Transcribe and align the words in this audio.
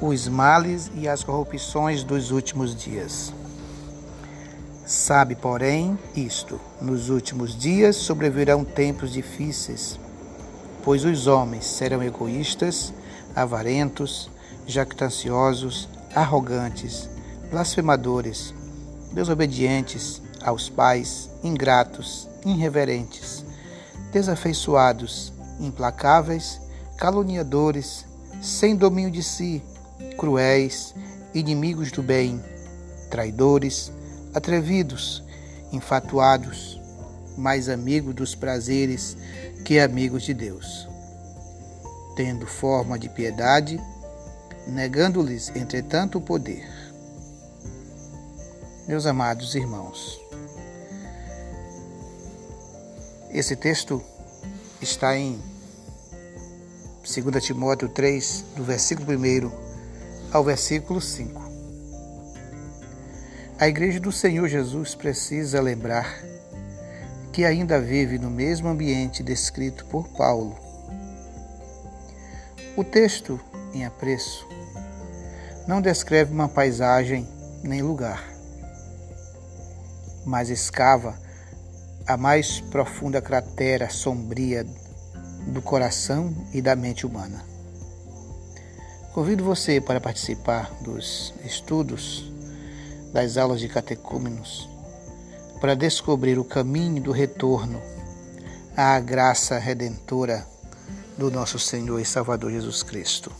os 0.00 0.28
males 0.28 0.90
e 0.94 1.08
as 1.08 1.22
corrupções 1.24 2.04
dos 2.04 2.30
últimos 2.30 2.74
dias. 2.74 3.32
Sabe, 4.86 5.34
porém, 5.34 5.98
isto: 6.14 6.60
nos 6.80 7.08
últimos 7.08 7.56
dias 7.56 7.96
sobrevirão 7.96 8.64
tempos 8.64 9.12
difíceis, 9.12 9.98
pois 10.84 11.04
os 11.04 11.26
homens 11.26 11.66
serão 11.66 12.02
egoístas, 12.02 12.92
avarentos, 13.34 14.30
jactanciosos, 14.66 15.88
arrogantes, 16.14 17.08
blasfemadores, 17.50 18.54
desobedientes 19.12 20.22
aos 20.42 20.68
pais, 20.68 21.28
ingratos, 21.42 22.28
irreverentes, 22.44 23.44
desafeiçoados, 24.12 25.32
implacáveis, 25.58 26.60
caluniadores, 26.96 28.04
sem 28.40 28.76
domínio 28.76 29.10
de 29.10 29.22
si, 29.22 29.62
cruéis, 30.16 30.94
inimigos 31.34 31.90
do 31.92 32.02
bem, 32.02 32.42
traidores, 33.10 33.92
atrevidos, 34.34 35.22
infatuados, 35.72 36.80
mais 37.36 37.68
amigos 37.68 38.14
dos 38.14 38.34
prazeres 38.34 39.16
que 39.64 39.78
amigos 39.78 40.22
de 40.22 40.34
Deus. 40.34 40.88
Tendo 42.16 42.46
forma 42.46 42.98
de 42.98 43.08
piedade, 43.08 43.80
negando-lhes, 44.66 45.52
entretanto, 45.54 46.18
o 46.18 46.20
poder. 46.20 46.66
Meus 48.88 49.04
amados 49.04 49.54
irmãos, 49.54 50.20
esse 53.30 53.56
texto 53.56 54.02
está 54.80 55.16
em 55.16 55.38
2 57.02 57.44
Timóteo 57.44 57.88
3, 57.88 58.44
do 58.56 58.64
versículo 58.64 59.12
1 59.12 59.75
ao 60.32 60.44
versículo 60.44 61.00
5. 61.00 61.42
A 63.58 63.68
Igreja 63.68 63.98
do 63.98 64.12
Senhor 64.12 64.48
Jesus 64.48 64.94
precisa 64.94 65.60
lembrar 65.60 66.22
que 67.32 67.44
ainda 67.44 67.80
vive 67.80 68.18
no 68.18 68.30
mesmo 68.30 68.68
ambiente 68.68 69.22
descrito 69.22 69.86
por 69.86 70.08
Paulo. 70.08 70.56
O 72.76 72.84
texto, 72.84 73.40
em 73.72 73.84
apreço, 73.84 74.46
não 75.66 75.80
descreve 75.80 76.32
uma 76.32 76.48
paisagem 76.48 77.26
nem 77.62 77.82
lugar, 77.82 78.22
mas 80.24 80.50
escava 80.50 81.18
a 82.06 82.16
mais 82.16 82.60
profunda 82.60 83.20
cratera 83.20 83.88
sombria 83.88 84.64
do 85.46 85.62
coração 85.62 86.34
e 86.52 86.60
da 86.60 86.76
mente 86.76 87.06
humana. 87.06 87.55
Convido 89.16 89.42
você 89.42 89.80
para 89.80 89.98
participar 89.98 90.70
dos 90.82 91.32
estudos 91.42 92.30
das 93.14 93.38
aulas 93.38 93.60
de 93.60 93.66
catecúmenos 93.66 94.68
para 95.58 95.74
descobrir 95.74 96.38
o 96.38 96.44
caminho 96.44 97.02
do 97.02 97.12
retorno 97.12 97.80
à 98.76 99.00
graça 99.00 99.56
redentora 99.56 100.46
do 101.16 101.30
nosso 101.30 101.58
Senhor 101.58 101.98
e 101.98 102.04
Salvador 102.04 102.50
Jesus 102.50 102.82
Cristo. 102.82 103.32